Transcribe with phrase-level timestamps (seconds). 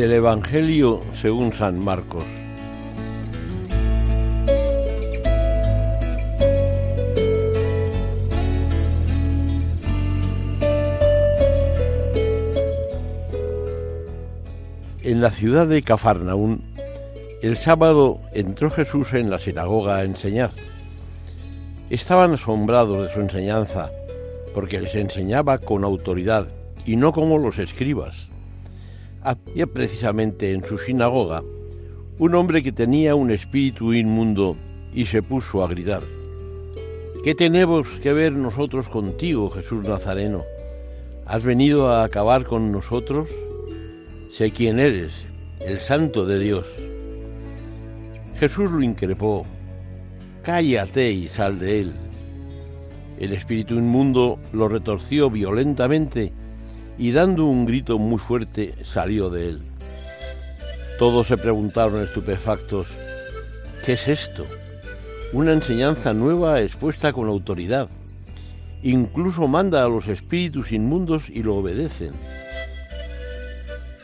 [0.00, 2.24] Del Evangelio según San Marcos.
[15.02, 16.62] En la ciudad de Cafarnaún,
[17.42, 20.52] el sábado entró Jesús en la sinagoga a enseñar.
[21.90, 23.90] Estaban asombrados de su enseñanza,
[24.54, 26.46] porque les enseñaba con autoridad
[26.86, 28.30] y no como los escribas.
[29.22, 31.42] Había precisamente en su sinagoga
[32.18, 34.56] un hombre que tenía un espíritu inmundo
[34.94, 36.02] y se puso a gritar.
[37.22, 40.42] ¿Qué tenemos que ver nosotros contigo, Jesús Nazareno?
[41.26, 43.28] ¿Has venido a acabar con nosotros?
[44.32, 45.12] Sé quién eres,
[45.60, 46.66] el santo de Dios.
[48.38, 49.44] Jesús lo increpó.
[50.42, 51.92] Cállate y sal de él.
[53.18, 56.32] El espíritu inmundo lo retorció violentamente
[57.00, 59.62] y dando un grito muy fuerte salió de él.
[60.98, 62.88] Todos se preguntaron estupefactos,
[63.86, 64.46] ¿qué es esto?
[65.32, 67.88] Una enseñanza nueva expuesta con autoridad.
[68.82, 72.12] Incluso manda a los espíritus inmundos y lo obedecen.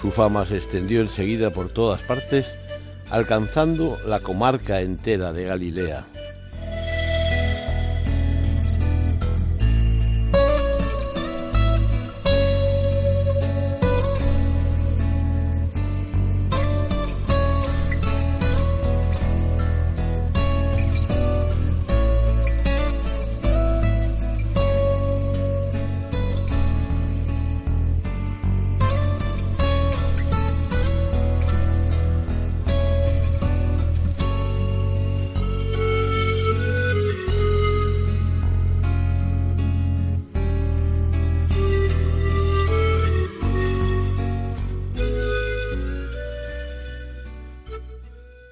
[0.00, 2.46] Su fama se extendió enseguida por todas partes,
[3.10, 6.06] alcanzando la comarca entera de Galilea.